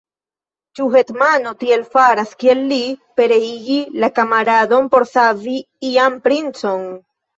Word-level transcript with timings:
Ĉu 0.77 0.85
hetmano 0.95 1.51
tiel 1.63 1.83
faras, 1.91 2.31
kiel 2.43 2.63
li: 2.73 2.79
pereigi 3.21 3.77
la 4.05 4.09
kamaradon 4.19 4.89
por 4.97 5.07
savi 5.13 5.59
ian 5.91 6.17
princon? 6.25 6.83